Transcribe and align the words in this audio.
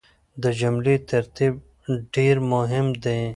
د 0.41 0.43
جملې 0.59 0.95
ترتيب 1.09 1.53
ډېر 2.15 2.35
مهم 2.53 2.87
دی. 3.03 3.21